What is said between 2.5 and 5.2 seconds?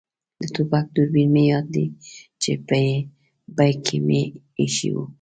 په بېک کې مې اېښی وو.